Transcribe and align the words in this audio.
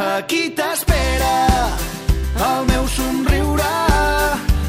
Aquí 0.00 0.48
t'espera 0.56 1.32
el 2.46 2.64
meu 2.70 2.86
somriure, 2.88 3.72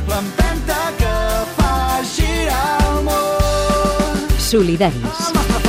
l'empenta 0.09 0.81
que 0.99 1.13
fa 1.55 1.71
girar 2.11 2.67
el 2.89 2.99
món. 3.07 4.27
Solidaris. 4.51 5.60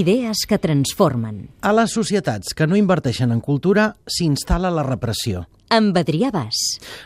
Idees 0.00 0.46
que 0.48 0.56
transformen. 0.56 1.50
A 1.60 1.74
les 1.76 1.92
societats 1.92 2.54
que 2.56 2.64
no 2.64 2.78
inverteixen 2.78 3.34
en 3.34 3.42
cultura 3.44 3.90
s'instal·la 4.08 4.70
la 4.72 4.84
repressió. 4.86 5.42
Amb 5.76 5.98
Adrià 6.00 6.30
Bas. 6.32 6.56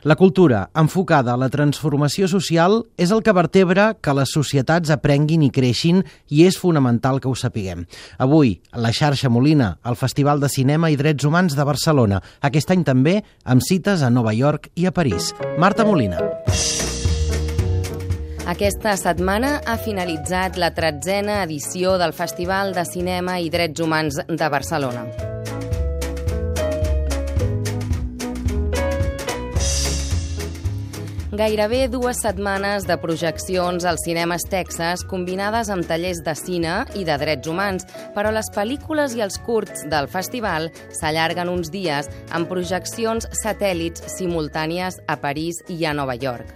La 0.06 0.14
cultura, 0.14 0.60
enfocada 0.78 1.34
a 1.34 1.40
la 1.40 1.50
transformació 1.50 2.28
social, 2.30 2.84
és 2.94 3.10
el 3.10 3.24
que 3.26 3.34
vertebra 3.34 3.88
que 3.98 4.14
les 4.14 4.30
societats 4.38 4.94
aprenguin 4.94 5.42
i 5.42 5.50
creixin 5.50 6.04
i 6.30 6.46
és 6.46 6.60
fonamental 6.60 7.18
que 7.18 7.32
ho 7.32 7.34
sapiguem. 7.34 7.82
Avui, 8.22 8.60
la 8.78 8.94
xarxa 8.94 9.28
Molina, 9.28 9.74
el 9.82 9.98
Festival 9.98 10.38
de 10.38 10.52
Cinema 10.54 10.92
i 10.94 11.00
Drets 11.00 11.26
Humans 11.26 11.58
de 11.58 11.66
Barcelona. 11.66 12.22
Aquest 12.46 12.70
any 12.70 12.86
també 12.86 13.24
amb 13.42 13.66
cites 13.66 14.06
a 14.06 14.14
Nova 14.14 14.38
York 14.38 14.70
i 14.78 14.86
a 14.86 14.94
París. 14.94 15.34
Marta 15.58 15.82
Molina. 15.82 16.22
Aquesta 18.44 18.92
setmana 19.00 19.54
ha 19.64 19.78
finalitzat 19.80 20.58
la 20.60 20.68
tretzena 20.76 21.38
edició 21.46 21.96
del 21.96 22.12
Festival 22.12 22.74
de 22.76 22.84
Cinema 22.84 23.38
i 23.40 23.48
Drets 23.48 23.80
Humans 23.80 24.20
de 24.28 24.48
Barcelona. 24.52 25.23
Gairebé 31.34 31.88
dues 31.90 32.20
setmanes 32.22 32.84
de 32.86 32.94
projeccions 33.02 33.82
als 33.90 34.04
cinemes 34.06 34.44
Texas 34.46 35.02
combinades 35.10 35.66
amb 35.72 35.82
tallers 35.88 36.20
de 36.22 36.34
cine 36.38 36.76
i 36.94 37.02
de 37.08 37.16
drets 37.18 37.50
humans, 37.50 37.88
però 38.14 38.30
les 38.30 38.52
pel·lícules 38.54 39.16
i 39.18 39.24
els 39.24 39.40
curts 39.42 39.82
del 39.90 40.06
festival 40.12 40.70
s'allarguen 40.94 41.50
uns 41.50 41.74
dies 41.74 42.06
amb 42.30 42.46
projeccions 42.46 43.26
satèl·lits 43.42 44.14
simultànies 44.14 45.00
a 45.10 45.18
París 45.18 45.58
i 45.74 45.82
a 45.90 45.96
Nova 45.98 46.14
York. 46.14 46.54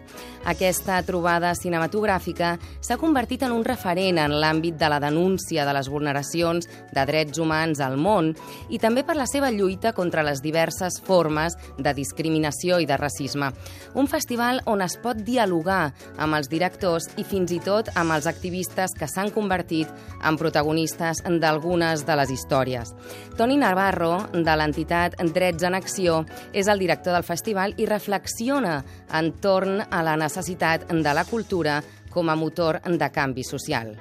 Aquesta 0.48 1.00
trobada 1.04 1.50
cinematogràfica 1.58 2.54
s'ha 2.80 2.96
convertit 2.96 3.42
en 3.44 3.52
un 3.52 3.64
referent 3.66 4.20
en 4.22 4.32
l'àmbit 4.40 4.78
de 4.78 4.88
la 4.88 5.00
denúncia 5.02 5.66
de 5.66 5.74
les 5.76 5.90
vulneracions 5.90 6.68
de 6.94 7.04
drets 7.10 7.42
humans 7.42 7.82
al 7.84 7.98
món 8.00 8.30
i 8.70 8.78
també 8.78 9.04
per 9.04 9.18
la 9.18 9.26
seva 9.28 9.50
lluita 9.52 9.92
contra 9.92 10.24
les 10.24 10.40
diverses 10.40 11.00
formes 11.04 11.58
de 11.76 11.92
discriminació 11.94 12.78
i 12.78 12.86
de 12.86 12.96
racisme. 12.96 13.50
Un 13.94 14.08
festival 14.08 14.62
on 14.68 14.82
es 14.84 14.98
pot 15.02 15.18
dialogar 15.24 15.92
amb 16.20 16.36
els 16.38 16.50
directors 16.52 17.08
i 17.16 17.24
fins 17.26 17.52
i 17.54 17.60
tot 17.64 17.90
amb 17.96 18.14
els 18.14 18.28
activistes 18.30 18.94
que 18.98 19.08
s'han 19.10 19.32
convertit 19.34 19.88
en 20.22 20.38
protagonistes 20.40 21.24
d'algunes 21.24 22.04
de 22.06 22.18
les 22.20 22.34
històries. 22.34 22.92
Toni 23.38 23.56
Navarro, 23.60 24.12
de 24.32 24.58
l'entitat 24.60 25.16
Drets 25.34 25.64
en 25.64 25.78
Acció, 25.78 26.20
és 26.52 26.68
el 26.68 26.78
director 26.84 27.16
del 27.16 27.26
festival 27.26 27.74
i 27.78 27.88
reflexiona 27.88 28.82
entorn 29.14 29.82
a 29.88 30.04
la 30.04 30.18
necessitat 30.20 30.88
de 30.92 31.16
la 31.16 31.24
cultura 31.24 31.80
com 32.12 32.28
a 32.28 32.36
motor 32.36 32.80
de 32.84 33.12
canvi 33.14 33.44
social. 33.44 33.96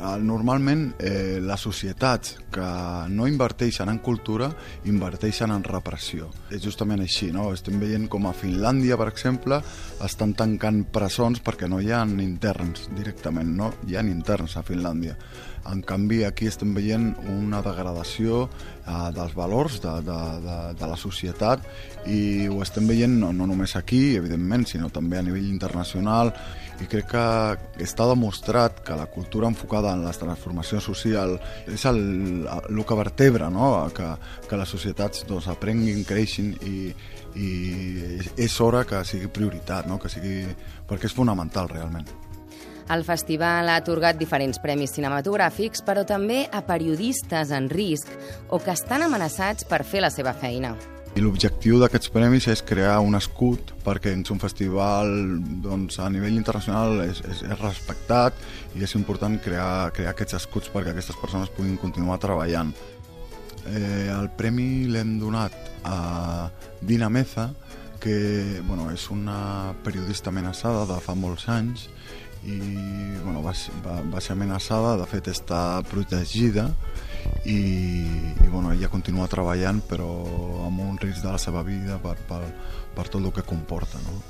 Eh, 0.00 0.16
Normalment 0.24 0.94
eh, 0.98 1.38
les 1.44 1.60
societats 1.60 2.38
que 2.52 2.66
no 3.12 3.26
inverteixen 3.28 3.90
en 3.92 4.00
cultura 4.00 4.48
inverteixen 4.88 5.52
en 5.52 5.64
repressió. 5.66 6.30
És 6.50 6.64
justament 6.64 7.04
així, 7.04 7.30
no? 7.34 7.50
Estem 7.52 7.78
veient 7.82 8.08
com 8.08 8.26
a 8.26 8.34
Finlàndia, 8.36 8.96
per 9.00 9.10
exemple, 9.12 9.60
estan 10.06 10.32
tancant 10.38 10.86
presons 10.92 11.42
perquè 11.44 11.68
no 11.68 11.82
hi 11.84 11.92
ha 11.92 12.02
interns 12.24 12.88
directament, 12.96 13.52
no? 13.56 13.74
Hi 13.88 13.96
ha 13.96 14.06
interns 14.06 14.56
a 14.56 14.64
Finlàndia. 14.64 15.18
En 15.68 15.82
canvi, 15.84 16.22
aquí 16.24 16.48
estem 16.48 16.72
veient 16.72 17.10
una 17.28 17.60
degradació 17.60 18.46
eh, 18.46 19.10
dels 19.14 19.34
valors 19.36 19.80
de, 19.84 19.92
de, 20.06 20.18
de, 20.46 20.56
de 20.80 20.88
la 20.88 20.96
societat 20.96 21.66
i 22.08 22.48
ho 22.48 22.62
estem 22.64 22.88
veient 22.88 23.18
no, 23.20 23.32
no 23.36 23.46
només 23.50 23.76
aquí, 23.76 24.16
evidentment, 24.16 24.64
sinó 24.66 24.88
també 24.88 25.20
a 25.20 25.24
nivell 25.26 25.50
internacional 25.50 26.32
i 26.80 26.88
crec 26.88 27.10
que 27.12 27.24
està 27.84 28.06
demostrat 28.08 28.80
que 28.86 28.96
la 28.96 29.06
cultura 29.12 29.50
enfocada 29.52 29.92
en 29.92 30.04
la 30.06 30.14
transformació 30.16 30.80
social 30.80 31.36
és 31.68 31.84
el, 31.90 32.00
el 32.48 32.82
que 32.88 32.98
vertebra 33.02 33.50
no? 33.52 33.72
que, 33.94 34.08
que 34.48 34.60
les 34.60 34.74
societats 34.76 35.26
doncs, 35.28 35.50
aprenguin, 35.52 36.06
creixin 36.08 36.54
i, 36.64 36.88
i 37.36 37.50
és 38.40 38.60
hora 38.64 38.86
que 38.88 39.04
sigui 39.04 39.28
prioritat, 39.28 39.86
no? 39.90 40.00
que 40.00 40.08
sigui, 40.08 40.40
perquè 40.88 41.10
és 41.10 41.16
fonamental 41.16 41.68
realment. 41.68 42.08
El 42.90 43.04
festival 43.06 43.68
ha 43.70 43.76
atorgat 43.78 44.16
diferents 44.18 44.58
premis 44.58 44.90
cinematogràfics, 44.96 45.84
però 45.86 46.02
també 46.02 46.40
a 46.50 46.58
periodistes 46.66 47.52
en 47.54 47.68
risc 47.70 48.08
o 48.50 48.58
que 48.58 48.74
estan 48.74 49.04
amenaçats 49.06 49.62
per 49.70 49.84
fer 49.86 50.02
la 50.02 50.10
seva 50.10 50.32
feina. 50.34 50.72
L'objectiu 51.14 51.78
d'aquests 51.78 52.10
premis 52.10 52.48
és 52.50 52.62
crear 52.66 52.96
un 53.02 53.14
escut 53.18 53.70
perquè 53.86 54.10
en 54.14 54.24
un 54.34 54.42
festival 54.42 55.10
doncs, 55.62 56.00
a 56.02 56.10
nivell 56.10 56.34
internacional 56.34 57.04
és, 57.04 57.22
és, 57.30 57.44
és 57.46 57.62
respectat 57.62 58.34
i 58.74 58.82
és 58.86 58.94
important 58.98 59.38
crear, 59.42 59.90
crear 59.94 60.10
aquests 60.14 60.38
escuts 60.38 60.70
perquè 60.74 60.90
aquestes 60.90 61.18
persones 61.18 61.50
puguin 61.54 61.78
continuar 61.78 62.18
treballant. 62.22 62.74
Eh, 63.70 64.06
el 64.10 64.30
premi 64.34 64.86
l'hem 64.90 65.18
donat 65.22 65.54
a 65.86 66.50
Dina 66.82 67.10
Meza, 67.10 67.52
que 68.00 68.62
bueno, 68.66 68.88
és 68.90 69.10
una 69.14 69.74
periodista 69.84 70.30
amenaçada 70.34 70.86
de 70.88 70.98
fa 71.04 71.14
molts 71.14 71.46
anys 71.52 71.86
i 72.44 72.56
bueno, 73.22 73.42
va, 73.44 73.52
va, 73.84 74.00
va 74.08 74.20
ser 74.20 74.32
amenaçada, 74.32 74.96
de 74.96 75.06
fet 75.10 75.28
està 75.28 75.82
protegida 75.90 76.70
i, 77.44 77.60
i 77.60 78.48
bueno, 78.48 78.72
ella 78.72 78.88
continua 78.88 79.28
treballant 79.28 79.82
però 79.88 80.08
amb 80.66 80.80
un 80.86 80.96
risc 81.00 81.20
de 81.24 81.32
la 81.34 81.40
seva 81.40 81.62
vida 81.66 81.98
per, 82.00 82.16
per, 82.28 82.40
per 82.96 83.08
tot 83.08 83.20
el 83.20 83.32
que 83.36 83.44
comporta 83.44 84.00
no? 84.06 84.20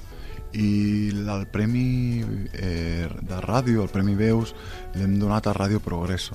i 0.59 1.13
el 1.15 1.47
premi 1.47 2.25
eh, 2.53 3.07
de 3.07 3.41
ràdio, 3.47 3.85
el 3.85 3.93
premi 3.95 4.17
Veus 4.19 4.55
l'hem 4.97 5.15
donat 5.23 5.47
a 5.47 5.55
Ràdio 5.55 5.79
Progresso 5.85 6.35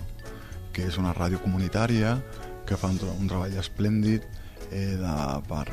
que 0.76 0.88
és 0.88 0.96
una 1.00 1.14
ràdio 1.16 1.42
comunitària 1.44 2.16
que 2.68 2.80
fa 2.80 2.88
un, 2.92 3.00
un 3.20 3.28
treball 3.28 3.60
esplèndid 3.60 4.24
eh, 4.72 4.96
de, 5.00 5.16
per 5.48 5.66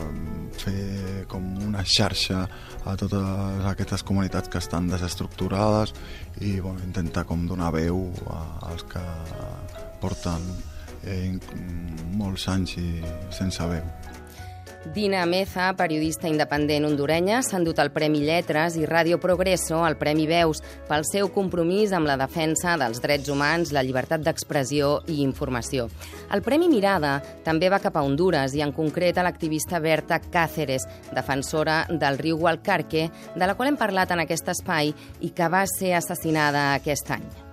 fer 0.60 1.24
com 1.30 1.46
una 1.66 1.84
xarxa 1.84 2.44
a 2.84 2.96
totes 2.98 3.66
aquestes 3.72 4.04
comunitats 4.06 4.52
que 4.52 4.60
estan 4.62 4.88
desestructurades 4.90 5.94
i 6.40 6.58
bueno, 6.60 6.80
intentar 6.84 7.24
com 7.28 7.46
donar 7.48 7.72
veu 7.76 8.08
als 8.68 8.84
que 8.90 9.04
porten 10.02 10.48
eh, 11.04 11.32
molts 12.18 12.48
anys 12.52 12.76
i 12.80 12.88
sense 13.34 13.68
veu. 13.70 13.86
Dina 14.84 15.24
Meza, 15.26 15.68
periodista 15.78 16.26
independent 16.26 16.82
hondurenya, 16.88 17.38
s'ha 17.46 17.60
endut 17.60 17.78
el 17.78 17.92
Premi 17.94 18.24
Lletres 18.26 18.74
i 18.74 18.82
Ràdio 18.88 19.20
Progresso 19.22 19.78
el 19.86 19.94
Premi 20.00 20.24
Veus 20.26 20.58
pel 20.88 21.06
seu 21.06 21.30
compromís 21.30 21.94
amb 21.94 22.10
la 22.10 22.16
defensa 22.18 22.74
dels 22.80 22.98
drets 23.04 23.30
humans, 23.30 23.70
la 23.70 23.84
llibertat 23.86 24.24
d'expressió 24.26 24.96
i 25.06 25.20
informació. 25.22 25.86
El 26.34 26.42
Premi 26.42 26.66
Mirada 26.72 27.20
també 27.46 27.70
va 27.70 27.78
cap 27.84 27.96
a 27.96 28.02
Honduras 28.02 28.58
i 28.58 28.64
en 28.66 28.74
concret 28.74 29.16
a 29.16 29.26
l'activista 29.28 29.78
Berta 29.78 30.18
Cáceres, 30.18 30.88
defensora 31.14 31.84
del 31.88 32.18
riu 32.18 32.42
Gualcarque, 32.42 33.06
de 33.36 33.46
la 33.46 33.54
qual 33.54 33.70
hem 33.70 33.78
parlat 33.78 34.10
en 34.10 34.26
aquest 34.26 34.50
espai 34.50 34.90
i 35.22 35.30
que 35.30 35.48
va 35.48 35.62
ser 35.78 35.94
assassinada 35.94 36.72
aquest 36.74 37.14
any. 37.14 37.51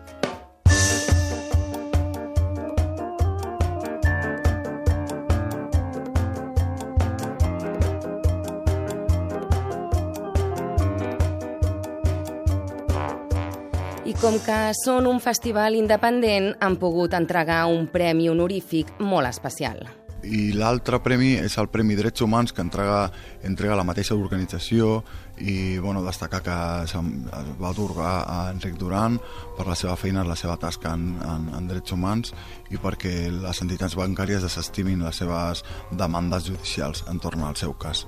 I 14.10 14.16
com 14.18 14.40
que 14.42 14.72
són 14.74 15.06
un 15.06 15.20
festival 15.22 15.76
independent, 15.78 16.56
han 16.66 16.80
pogut 16.82 17.14
entregar 17.14 17.60
un 17.70 17.84
premi 17.94 18.26
honorífic 18.32 18.96
molt 19.06 19.30
especial. 19.30 19.84
I 20.26 20.50
l'altre 20.58 20.98
premi 21.06 21.36
és 21.38 21.54
el 21.62 21.70
Premi 21.70 21.94
Drets 21.96 22.26
Humans 22.26 22.56
que 22.56 22.64
entrega, 22.66 23.04
entrega 23.46 23.78
la 23.78 23.86
mateixa 23.86 24.18
organització 24.18 25.04
i 25.38 25.78
bueno, 25.78 26.02
destacar 26.04 26.42
que 26.42 26.58
se'n 26.90 27.14
va 27.62 27.70
atorgar 27.70 28.16
a 28.26 28.40
Enric 28.56 28.82
Duran 28.82 29.22
per 29.60 29.70
la 29.70 29.78
seva 29.78 29.94
feina, 29.96 30.26
la 30.26 30.36
seva 30.40 30.58
tasca 30.58 30.96
en, 30.98 31.14
en, 31.22 31.48
en 31.60 31.70
drets 31.70 31.94
humans 31.94 32.34
i 32.74 32.82
perquè 32.82 33.30
les 33.30 33.62
entitats 33.62 33.96
bancàries 34.00 34.44
desestimin 34.44 35.06
les 35.06 35.22
seves 35.22 35.62
demandes 35.92 36.50
judicials 36.50 37.06
entorn 37.14 37.46
al 37.46 37.62
seu 37.62 37.78
cas. 37.78 38.08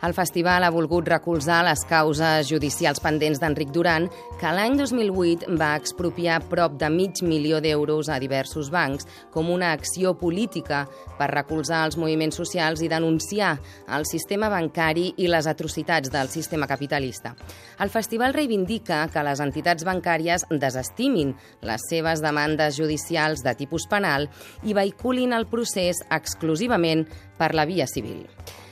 El 0.00 0.14
festival 0.16 0.64
ha 0.64 0.70
volgut 0.72 1.08
recolzar 1.12 1.58
les 1.66 1.82
causes 1.84 2.48
judicials 2.48 3.02
pendents 3.04 3.36
d'Enric 3.40 3.68
Duran, 3.74 4.06
que 4.40 4.52
l'any 4.56 4.78
2008 4.78 5.50
va 5.60 5.74
expropiar 5.76 6.38
prop 6.48 6.78
de 6.80 6.88
mig 6.88 7.20
milió 7.20 7.58
d'euros 7.60 8.08
a 8.08 8.16
diversos 8.22 8.70
bancs 8.72 9.04
com 9.34 9.50
una 9.52 9.74
acció 9.76 10.14
política 10.16 10.86
per 11.18 11.28
recolzar 11.34 11.82
els 11.84 11.98
moviments 12.00 12.40
socials 12.40 12.80
i 12.80 12.88
denunciar 12.88 13.50
el 13.92 14.08
sistema 14.08 14.48
bancari 14.48 15.10
i 15.20 15.28
les 15.28 15.50
atrocitats 15.50 16.08
del 16.08 16.32
sistema 16.32 16.66
capitalista. 16.70 17.34
El 17.78 17.92
festival 17.92 18.32
reivindica 18.32 19.02
que 19.12 19.26
les 19.26 19.44
entitats 19.44 19.84
bancàries 19.84 20.46
desestimin 20.48 21.36
les 21.60 21.84
seves 21.92 22.24
demandes 22.24 22.80
judicials 22.80 23.44
de 23.44 23.52
tipus 23.52 23.84
penal 23.84 24.30
i 24.64 24.72
vehiculin 24.72 25.36
el 25.36 25.44
procés 25.52 26.00
exclusivament 26.08 27.04
per 27.36 27.52
la 27.52 27.68
via 27.68 27.84
civil. 27.84 28.24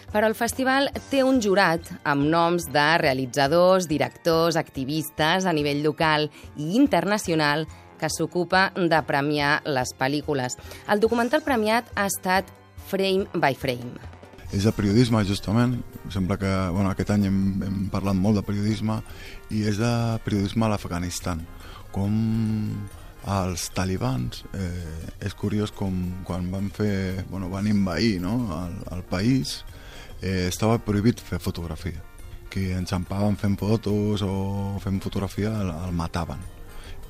Però 0.09 0.25
el 0.25 0.35
festival 0.35 0.89
té 1.11 1.21
un 1.25 1.43
jurat 1.45 1.85
amb 2.09 2.25
noms 2.33 2.71
de 2.73 2.87
realitzadors, 3.03 3.89
directors, 3.91 4.57
activistes 4.57 5.45
a 5.45 5.53
nivell 5.53 5.83
local 5.85 6.31
i 6.57 6.71
internacional 6.79 7.67
que 7.99 8.09
s'ocupa 8.09 8.71
de 8.77 9.01
premiar 9.05 9.59
les 9.67 9.93
pel·lícules. 9.99 10.57
El 10.89 11.03
documental 11.03 11.43
premiat 11.45 11.91
ha 11.95 12.07
estat 12.09 12.49
Frame 12.89 13.27
by 13.35 13.59
Frame. 13.59 13.99
És 14.49 14.65
de 14.65 14.73
periodisme, 14.73 15.21
justament. 15.29 15.77
Sembla 16.09 16.39
que 16.41 16.53
bueno, 16.73 16.89
aquest 16.95 17.11
any 17.13 17.27
hem, 17.29 17.41
hem 17.67 17.81
parlat 17.93 18.17
molt 18.17 18.41
de 18.41 18.47
periodisme 18.47 19.03
i 19.53 19.67
és 19.69 19.77
de 19.77 19.93
periodisme 20.25 20.65
a 20.65 20.71
l'Afganistan. 20.73 21.43
Com 21.93 22.15
els 23.29 23.67
talibans, 23.77 24.47
eh, 24.57 25.11
és 25.21 25.35
curiós 25.37 25.75
com 25.75 25.93
quan 26.25 26.49
van 26.49 26.71
fer, 26.73 27.27
bueno, 27.29 27.51
van 27.53 27.69
invair 27.69 28.23
no, 28.25 28.39
el, 28.63 28.79
el 28.97 29.05
país, 29.05 29.59
eh, 30.23 30.49
estava 30.49 30.79
prohibit 30.79 31.21
fer 31.21 31.41
fotografia. 31.43 32.01
Qui 32.49 32.71
enxampaven 32.73 33.37
fent 33.37 33.59
fotos 33.61 34.23
o 34.25 34.79
fent 34.83 35.01
fotografia 35.05 35.53
el, 35.61 35.73
el 35.89 35.95
mataven. 35.97 36.41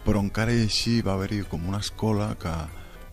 Però 0.04 0.20
encara 0.24 0.54
així 0.54 0.98
va 1.04 1.14
haver-hi 1.14 1.44
com 1.50 1.66
una 1.68 1.82
escola 1.84 2.32
que 2.40 2.54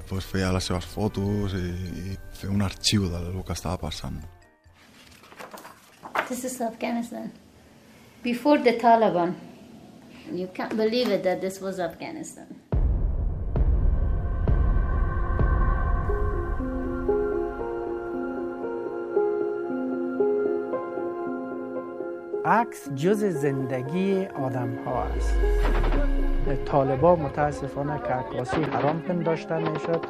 pues, 0.10 0.26
feia 0.26 0.52
les 0.56 0.66
seves 0.66 0.86
fotos 0.90 1.54
i, 1.58 1.66
i 2.12 2.18
fer 2.40 2.50
un 2.50 2.66
arxiu 2.66 3.10
del 3.12 3.42
que 3.44 3.54
estava 3.54 3.78
passant. 3.82 4.22
This 6.28 6.44
is 6.44 6.62
Afghanistan. 6.62 7.32
Before 8.24 8.58
the 8.58 8.74
Taliban, 8.74 9.36
you 10.32 10.48
can't 10.48 10.76
believe 10.76 11.12
it 11.12 11.24
that 11.24 11.42
this 11.42 11.62
was 11.62 11.80
Afghanistan. 11.80 12.48
عکس 22.45 22.89
جز 22.95 23.25
زندگی 23.25 24.27
آدم 24.27 24.75
ها 24.85 25.03
است 25.03 25.37
طالبا 26.65 27.17
متاسفانه 27.17 27.99
که 27.99 28.15
عکاسی 28.15 28.62
حرام 28.62 29.01
پنداشته 29.01 29.59
میشد 29.59 30.01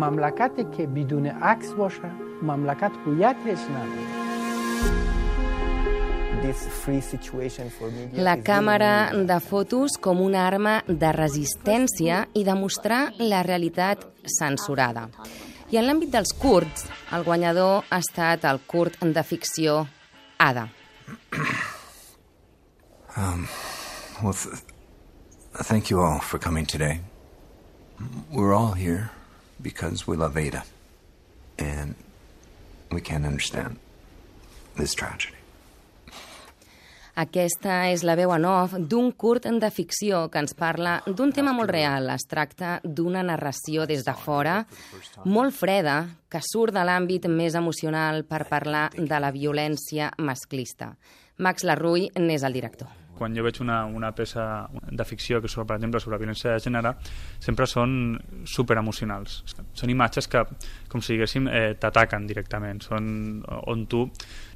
مملکتی 0.00 0.64
که 0.64 0.86
بدون 0.86 1.26
عکس 1.26 1.72
باشه 1.72 2.10
مملکت 2.42 2.92
هویتش 3.06 3.58
نداره 3.58 4.24
La 8.12 8.36
càmera 8.42 9.10
de 9.14 9.40
fotos 9.40 9.96
com 9.96 10.20
una 10.20 10.42
arma 10.46 10.74
de 10.86 11.12
resistència 11.16 12.26
i 12.36 12.44
de 12.44 12.54
mostrar 12.54 13.14
la 13.18 13.40
realitat 13.46 14.04
censurada. 14.28 15.08
I 15.72 15.80
en 15.80 15.88
l'àmbit 15.88 16.12
dels 16.12 16.36
curts, 16.36 16.84
el 17.16 17.24
guanyador 17.24 17.88
ha 17.88 18.02
estat 18.04 18.44
el 18.44 18.60
curt 18.68 19.00
de 19.00 19.24
ficció 19.24 19.86
Ada. 20.36 20.68
Um, 23.15 23.49
well, 24.23 24.33
th- 24.33 24.63
thank 25.53 25.89
you 25.89 25.99
all 25.99 26.19
for 26.19 26.37
coming 26.37 26.65
today. 26.65 27.01
We're 28.31 28.53
all 28.53 28.73
here 28.73 29.11
because 29.61 30.07
we 30.07 30.15
love 30.15 30.37
Ada. 30.37 30.63
And 31.57 31.95
we 32.91 33.01
can't 33.01 33.25
understand 33.25 33.79
this 34.77 34.93
tragedy. 34.93 35.38
Aquesta 37.19 37.89
és 37.91 38.05
la 38.07 38.13
veu 38.15 38.31
en 38.31 38.45
off 38.47 38.75
d'un 38.79 39.09
curt 39.11 39.47
de 39.59 39.69
ficció 39.75 40.21
que 40.31 40.39
ens 40.39 40.55
parla 40.55 40.99
d'un 41.05 41.33
tema 41.35 41.51
molt 41.57 41.71
real. 41.73 42.07
Es 42.13 42.23
tracta 42.31 42.77
d'una 42.83 43.25
narració 43.27 43.87
des 43.89 44.05
de 44.07 44.13
fora, 44.15 44.61
molt 45.25 45.55
freda, 45.57 45.97
que 46.31 46.39
surt 46.45 46.77
de 46.77 46.85
l'àmbit 46.85 47.27
més 47.27 47.59
emocional 47.59 48.23
per 48.23 48.45
parlar 48.47 48.87
de 48.95 49.19
la 49.19 49.33
violència 49.35 50.13
masclista. 50.17 50.93
Max 51.37 51.67
Larruy 51.67 52.07
n'és 52.15 52.47
el 52.47 52.55
director 52.55 52.98
quan 53.19 53.35
jo 53.35 53.43
veig 53.45 53.59
una, 53.63 53.83
una 53.85 54.11
peça 54.15 54.43
de 54.71 55.05
ficció 55.05 55.41
que, 55.43 55.51
sobre, 55.51 55.67
per 55.69 55.77
exemple, 55.77 56.01
sobre 56.01 56.19
violència 56.21 56.55
de 56.55 56.63
gènere, 56.63 56.93
sempre 57.43 57.67
són 57.69 57.91
super 58.47 58.79
emocionals. 58.81 59.41
Són 59.77 59.91
imatges 59.91 60.29
que, 60.31 60.45
com 60.91 61.03
si 61.03 61.15
diguéssim, 61.15 61.49
eh, 61.51 61.73
t'ataquen 61.79 62.27
directament. 62.29 62.81
Són 62.87 63.09
on 63.59 63.85
tu 63.91 64.05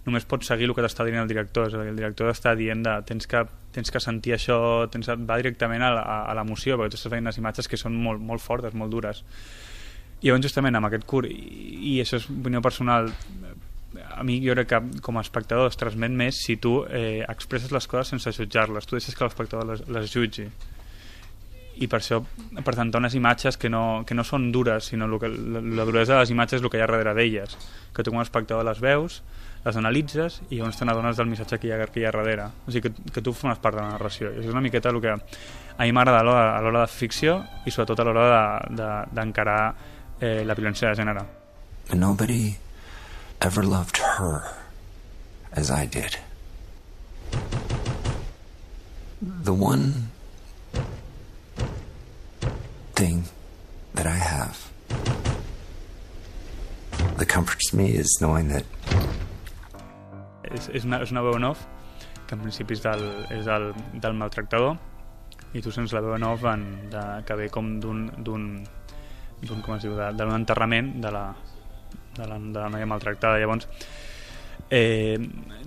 només 0.05 0.25
pots 0.27 0.49
seguir 0.51 0.67
el 0.67 0.75
que 0.75 0.83
t'està 0.85 1.05
dient 1.07 1.21
el 1.23 1.31
director. 1.31 1.67
És 1.67 1.75
a 1.75 1.83
dir, 1.83 1.91
el 1.93 1.99
director 1.99 2.31
t'està 2.31 2.55
dient 2.59 2.83
de, 2.85 2.95
tens, 3.09 3.27
que, 3.29 3.43
tens 3.75 3.91
que 3.91 4.01
sentir 4.03 4.37
això, 4.37 4.57
tens, 4.91 5.11
va 5.11 5.39
directament 5.41 5.83
a, 5.83 5.93
a, 5.99 6.17
a 6.31 6.37
l'emoció, 6.39 6.79
perquè 6.79 6.95
tu 6.95 6.99
estàs 6.99 7.13
veient 7.13 7.31
imatges 7.37 7.69
que 7.69 7.79
són 7.79 7.95
molt, 8.07 8.23
molt 8.23 8.43
fortes, 8.43 8.75
molt 8.75 8.91
dures. 8.91 9.23
I 10.23 10.29
llavors, 10.29 10.45
justament, 10.47 10.75
amb 10.79 10.87
aquest 10.87 11.05
curt, 11.09 11.27
i, 11.27 11.95
i 11.95 11.99
això 12.03 12.19
és 12.21 12.29
opinió 12.31 12.63
personal, 12.63 13.11
a 14.01 14.23
mi 14.23 14.39
jo 14.43 14.55
crec 14.55 14.69
que 14.69 15.01
com 15.05 15.17
a 15.17 15.23
espectador 15.25 15.69
es 15.71 15.79
transmet 15.79 16.13
més 16.13 16.39
si 16.45 16.57
tu 16.57 16.81
eh, 16.85 17.23
expresses 17.29 17.73
les 17.73 17.87
coses 17.87 18.13
sense 18.13 18.33
jutjar-les, 18.37 18.87
tu 18.87 18.97
deixes 18.97 19.15
que 19.15 19.25
l'espectador 19.25 19.69
les, 19.69 19.83
les 19.87 20.11
jutgi. 20.11 20.47
I 21.83 21.87
per 21.89 21.97
això 21.99 22.19
presentar 22.61 22.99
unes 23.01 23.15
imatges 23.17 23.57
que 23.57 23.69
no, 23.69 24.03
que 24.05 24.13
no 24.13 24.25
són 24.25 24.51
dures, 24.53 24.91
sinó 24.91 25.07
que, 25.19 25.29
la, 25.29 25.61
la 25.81 25.85
duresa 25.89 26.15
de 26.15 26.19
les 26.21 26.33
imatges 26.33 26.59
és 26.59 26.65
el 26.65 26.69
que 26.69 26.77
hi 26.77 26.83
ha 26.83 26.89
darrere 26.89 27.15
d'elles. 27.17 27.57
Que 27.93 28.05
tu 28.05 28.13
com 28.13 28.21
a 28.21 28.27
espectador 28.27 28.65
les 28.67 28.81
veus 28.81 29.23
les 29.63 29.77
analitzes 29.79 30.41
i 30.49 30.57
llavors 30.57 30.77
te 30.77 30.85
n'adones 30.85 31.15
del 31.17 31.29
missatge 31.31 31.59
que 31.61 31.69
hi 31.69 31.71
ha, 31.71 31.85
que 31.87 32.01
hi 32.01 32.05
ha 32.05 32.11
darrere. 32.11 32.49
O 32.67 32.73
sigui 32.73 32.89
que, 32.89 33.11
que 33.15 33.23
tu 33.23 33.33
formes 33.33 33.61
part 33.63 33.77
de 33.77 33.81
la 33.81 33.93
narració. 33.95 34.33
És 34.41 34.49
una 34.51 34.61
miqueta 34.63 34.91
el 34.91 34.99
que 35.03 35.13
a 35.13 35.85
mi 35.85 35.95
m'agrada 35.95 36.19
a 36.19 36.59
l'hora 36.61 36.83
de 36.83 36.91
ficció 36.91 37.39
i 37.65 37.71
sobretot 37.71 38.03
a 38.03 38.07
l'hora 38.09 38.43
d'encarar 39.15 39.61
de, 39.71 39.87
de, 40.19 40.41
eh, 40.41 40.43
la 40.45 40.57
violència 40.59 40.91
de 40.91 40.99
gènere. 40.99 41.25
Nobody 41.95 42.43
ever 43.43 43.61
loved 43.61 43.97
her 43.97 44.41
as 45.51 45.69
I 45.69 45.85
did. 45.85 46.17
The 49.21 49.53
one 49.53 50.11
thing 52.95 53.25
that 53.95 54.07
I 54.07 54.15
have 54.15 54.71
that 57.17 57.27
comforts 57.27 57.73
me 57.73 57.91
is 57.91 58.17
knowing 58.21 58.47
that 58.47 58.65
és, 60.53 60.85
una, 60.85 61.01
és 61.01 61.11
una 61.11 61.23
veu 61.25 61.35
en 61.35 61.43
off 61.49 61.63
que 62.27 62.35
en 62.37 62.43
principi 62.43 62.77
és 62.77 62.83
del, 62.83 63.03
és 63.33 63.47
del, 63.47 63.71
del 63.99 64.15
maltractador 64.15 64.77
i 65.57 65.61
tu 65.65 65.71
sents 65.73 65.91
la 65.95 66.01
veu 66.05 66.15
en 66.15 66.23
off 66.27 66.45
en, 66.47 66.63
de, 66.93 67.01
que 67.27 67.35
ve 67.39 67.49
com 67.51 67.79
d'un 67.81 68.05
d'un 68.23 68.45
com 69.65 69.75
es 69.75 69.83
diu, 69.83 69.97
d'un 69.97 70.31
enterrament 70.35 70.93
de 71.03 71.11
la, 71.11 71.25
de 72.17 72.27
la, 72.27 72.39
de 72.39 72.59
la 72.59 72.69
noia 72.69 72.87
maltractada. 72.89 73.39
Llavors, 73.41 73.67
eh, 74.69 75.17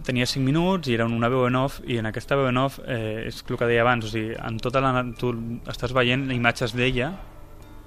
tenia 0.06 0.26
5 0.26 0.44
minuts 0.44 0.88
i 0.88 0.96
era 0.96 1.06
una 1.06 1.30
veu 1.32 1.46
en 1.46 1.58
off 1.60 1.80
i 1.86 1.98
en 2.00 2.08
aquesta 2.10 2.38
veu 2.38 2.48
en 2.50 2.58
off 2.62 2.80
eh, 2.86 3.26
és 3.28 3.42
el 3.42 3.58
que 3.58 3.68
deia 3.68 3.84
abans, 3.84 4.06
o 4.06 4.10
sigui, 4.12 4.34
en 4.34 4.58
tota 4.62 4.82
la, 4.82 5.04
tu 5.18 5.32
estàs 5.70 5.94
veient 5.94 6.28
imatges 6.34 6.74
d'ella 6.76 7.12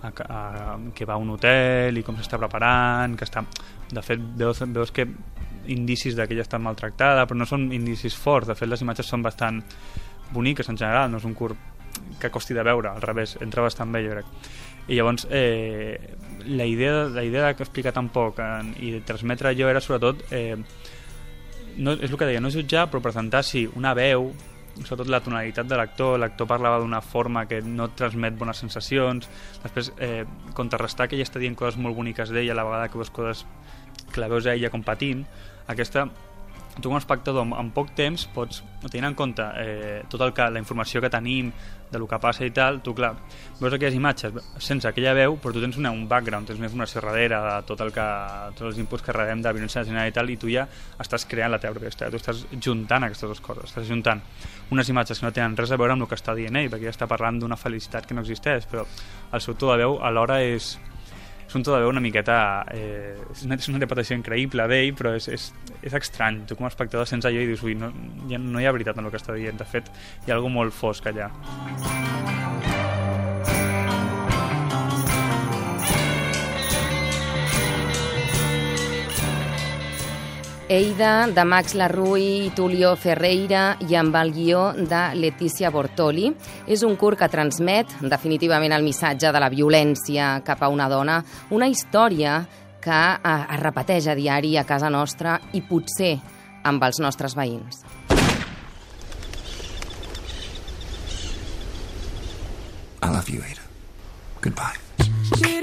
a, 0.01 0.09
a, 0.09 0.77
que 0.95 1.05
va 1.05 1.17
a 1.17 1.21
un 1.21 1.33
hotel 1.35 1.99
i 1.99 2.03
com 2.03 2.17
s'està 2.19 2.39
preparant, 2.39 3.17
que 3.19 3.27
està... 3.27 3.43
De 3.89 4.03
fet, 4.05 4.21
veus, 4.37 4.61
veus 4.69 4.91
que 4.93 5.07
indicis 5.73 6.15
que 6.15 6.33
ella 6.35 6.45
està 6.45 6.59
maltractada, 6.61 7.25
però 7.25 7.39
no 7.39 7.47
són 7.49 7.71
indicis 7.73 8.15
forts. 8.15 8.47
De 8.47 8.55
fet, 8.55 8.69
les 8.69 8.83
imatges 8.85 9.09
són 9.09 9.25
bastant 9.25 9.63
boniques 10.31 10.69
en 10.69 10.77
general, 10.77 11.09
no 11.11 11.17
és 11.17 11.25
un 11.25 11.33
curt 11.33 11.78
que 12.19 12.31
costi 12.31 12.53
de 12.57 12.63
veure, 12.63 12.91
al 12.91 13.01
revés, 13.01 13.37
entra 13.41 13.65
bastant 13.65 13.91
bé, 13.91 14.03
jo 14.05 14.13
crec. 14.15 14.29
I 14.89 14.97
llavors, 14.97 15.27
eh, 15.29 16.15
la 16.45 16.65
idea, 16.65 17.05
la 17.05 17.23
idea 17.23 17.53
que 17.53 17.63
explicar 17.63 17.93
tan 17.93 18.09
poc 18.09 18.39
eh, 18.41 18.61
i 18.81 18.93
de 18.97 19.01
transmetre 19.05 19.51
allò 19.51 19.69
era 19.69 19.81
sobretot 19.81 20.23
eh, 20.31 20.55
no, 21.77 21.93
és 21.93 22.09
el 22.09 22.17
que 22.17 22.27
deia, 22.27 22.41
no 22.41 22.51
jutjar 22.53 22.87
però 22.89 23.01
presentar 23.03 23.43
sí, 23.45 23.67
una 23.77 23.93
veu 23.97 24.31
sobretot 24.79 25.09
la 25.11 25.19
tonalitat 25.23 25.67
de 25.67 25.77
l'actor, 25.77 26.17
l'actor 26.19 26.47
parlava 26.47 26.79
d'una 26.79 27.01
forma 27.03 27.45
que 27.49 27.59
no 27.61 27.89
transmet 27.99 28.37
bones 28.39 28.61
sensacions 28.63 29.27
després 29.63 29.91
eh, 29.99 30.23
contrarrestar 30.55 31.09
que 31.09 31.17
ella 31.17 31.27
està 31.27 31.41
dient 31.41 31.57
coses 31.59 31.79
molt 31.81 31.97
boniques 31.97 32.31
d'ella 32.31 32.55
a 32.55 32.59
la 32.61 32.65
vegada 32.67 32.89
que 32.89 33.01
veus 33.01 33.11
coses 33.11 33.45
que 34.13 34.21
la 34.23 34.29
veus 34.31 34.47
a 34.47 34.55
ella 34.55 34.71
com 34.71 34.83
patint 34.85 35.25
aquesta 35.67 36.07
tu 36.81 36.91
com 36.91 36.97
a 36.97 37.01
espectador 37.01 37.45
en, 37.45 37.71
poc 37.75 37.91
temps 37.97 38.25
pots, 38.33 38.63
tenint 38.87 39.09
en 39.09 39.17
compte 39.17 39.45
eh, 39.61 39.99
tot 40.09 40.21
el 40.25 40.33
que, 40.33 40.47
la 40.49 40.61
informació 40.61 41.01
que 41.01 41.11
tenim 41.11 41.51
de 41.89 41.97
lo 41.97 42.07
que 42.07 42.19
passa 42.21 42.45
i 42.45 42.51
tal, 42.53 42.81
tu 42.85 42.93
clar, 42.93 43.15
veus 43.59 43.73
aquelles 43.73 43.95
imatges 43.97 44.35
sense 44.61 44.87
aquella 44.87 45.15
veu, 45.17 45.39
però 45.41 45.53
tu 45.55 45.61
tens 45.63 45.79
una, 45.81 45.89
un 45.91 46.05
background, 46.07 46.47
tens 46.47 46.59
una 46.61 46.67
informació 46.69 47.01
darrere 47.01 47.39
de 47.45 47.55
tot 47.65 47.81
el 47.81 47.91
que, 47.95 48.05
tots 48.53 48.67
els 48.69 48.81
inputs 48.83 49.05
que 49.05 49.15
rebem 49.15 49.41
de 49.41 49.53
violència 49.55 49.81
nacional 49.81 50.09
i 50.09 50.13
tal, 50.13 50.29
i 50.29 50.37
tu 50.37 50.51
ja 50.53 50.67
estàs 51.01 51.25
creant 51.29 51.55
la 51.55 51.59
teva 51.61 51.73
pròpia 51.77 51.93
història, 51.93 52.13
tu 52.13 52.21
estàs 52.21 52.45
juntant 52.61 53.07
aquestes 53.07 53.31
dues 53.31 53.41
coses, 53.41 53.71
estàs 53.71 53.89
juntant 53.89 54.21
unes 54.69 54.93
imatges 54.93 55.19
que 55.19 55.25
no 55.25 55.33
tenen 55.33 55.57
res 55.57 55.73
a 55.73 55.81
veure 55.81 55.97
amb 55.97 56.05
el 56.05 56.11
que 56.11 56.19
està 56.19 56.37
dient 56.37 56.61
ell, 56.61 56.69
perquè 56.69 56.91
ja 56.91 56.93
està 56.93 57.09
parlant 57.09 57.41
d'una 57.41 57.57
felicitat 57.57 58.05
que 58.05 58.17
no 58.17 58.21
existeix, 58.21 58.69
però 58.69 58.85
el 59.33 59.41
seu 59.41 59.57
to 59.57 59.73
de 59.73 59.81
veu 59.81 59.97
alhora 60.05 60.43
és, 60.45 60.75
és 61.49 61.55
un 61.57 61.65
to 61.65 61.73
de 61.73 61.81
veu 61.81 61.89
una 61.89 62.03
miqueta... 62.03 62.37
Eh, 62.69 63.15
és, 63.33 63.43
una, 63.47 63.57
és 63.57 63.69
una 63.71 63.79
interpretació 63.79 64.17
increïble 64.19 64.67
d'ell, 64.69 64.93
però 64.97 65.15
és, 65.17 65.29
és, 65.33 65.49
és 65.81 65.95
estrany. 65.97 66.43
Tu 66.49 66.57
com 66.59 66.69
a 66.69 66.69
espectador 66.69 67.09
sents 67.09 67.25
allò 67.25 67.41
i 67.41 67.49
dius, 67.49 67.65
ui, 67.65 67.73
no, 67.79 67.89
ja 68.29 68.37
no 68.41 68.61
hi 68.61 68.69
ha 68.69 68.75
veritat 68.75 69.01
en 69.01 69.09
el 69.09 69.15
que 69.15 69.21
està 69.21 69.33
dient. 69.37 69.57
De 69.57 69.65
fet, 69.65 69.89
hi 70.27 70.29
ha 70.29 70.37
alguna 70.37 70.61
molt 70.61 70.77
fosc 70.77 71.09
allà. 71.09 71.31
Eida, 80.69 81.25
de 81.25 81.43
Max 81.49 81.73
Larrui 81.73 82.45
i 82.45 82.49
Tulio 82.53 82.91
Ferreira 82.93 83.71
i 83.81 83.95
amb 83.97 84.13
el 84.19 84.29
guió 84.35 84.67
de 84.77 84.99
Letícia 85.17 85.71
Bortoli. 85.73 86.27
És 86.69 86.83
un 86.85 86.93
curt 86.93 87.17
que 87.17 87.29
transmet 87.33 87.95
definitivament 88.05 88.75
el 88.77 88.85
missatge 88.85 89.31
de 89.33 89.41
la 89.41 89.49
violència 89.49 90.35
cap 90.45 90.61
a 90.61 90.69
una 90.69 90.85
dona, 90.87 91.23
una 91.49 91.65
història 91.65 92.43
que 92.85 92.99
eh, 93.17 93.33
es 93.55 93.63
repeteix 93.63 94.11
a 94.13 94.15
diari 94.15 94.53
a 94.61 94.65
casa 94.69 94.93
nostra 94.93 95.39
i 95.57 95.63
potser 95.65 96.19
amb 96.61 96.85
els 96.85 97.01
nostres 97.01 97.33
veïns. 97.33 97.81
I 103.01 103.09
love 103.09 103.33
you, 103.33 103.41
Ada. 103.41 103.65
Goodbye. 104.39 105.58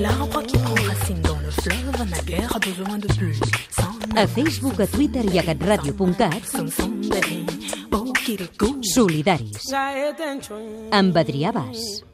L'arbre 0.00 0.42
qui 0.44 0.56
prend 0.56 0.74
racine 0.88 1.20
dans 1.20 1.38
le 1.44 1.50
fleuve 1.50 2.08
n'a 2.10 2.22
guère 2.22 2.58
besoin 2.60 2.96
de 2.96 3.06
pluie. 3.18 3.38
A 4.16 4.26
Facebook, 4.26 4.80
a 4.80 4.86
Twitter 4.86 5.24
i 5.30 5.38
a 5.38 5.42
catradio.cat 5.42 6.40
Solidaris 8.94 9.72
amb 10.90 11.16
Adrià 11.16 11.52
Bas. 11.52 12.09